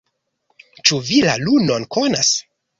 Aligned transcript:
Ĉu 0.87 0.99
vi 1.11 1.21
la 1.29 1.37
lunon 1.45 1.89
konas? 1.99 2.37